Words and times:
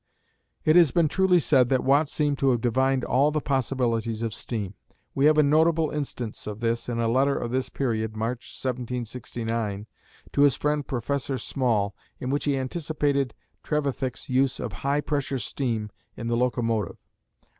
It 0.65 0.75
has 0.75 0.89
been 0.89 1.07
truly 1.07 1.39
said 1.39 1.69
that 1.69 1.83
Watt 1.83 2.09
seemed 2.09 2.39
to 2.39 2.49
have 2.49 2.59
divined 2.61 3.03
all 3.05 3.29
the 3.29 3.39
possibilities 3.39 4.23
of 4.23 4.33
steam. 4.33 4.73
We 5.13 5.27
have 5.27 5.37
a 5.37 5.43
notable 5.43 5.91
instance 5.91 6.47
of 6.47 6.59
this 6.59 6.89
in 6.89 6.97
a 6.97 7.07
letter 7.07 7.37
of 7.37 7.51
this 7.51 7.69
period 7.69 8.15
(March, 8.17 8.57
1769) 8.63 9.85
to 10.31 10.41
his 10.41 10.55
friend, 10.55 10.87
Professor 10.87 11.37
Small, 11.37 11.95
in 12.19 12.31
which 12.31 12.45
he 12.45 12.57
anticipated 12.57 13.35
Trevithick's 13.63 14.27
use 14.27 14.59
of 14.59 14.71
high 14.81 15.01
pressure 15.01 15.37
steam 15.37 15.91
in 16.17 16.25
the 16.25 16.35
locomotive. 16.35 16.97